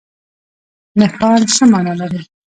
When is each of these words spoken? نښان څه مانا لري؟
نښان 0.99 1.39
څه 1.53 1.63
مانا 1.71 1.93
لري؟ 2.01 2.19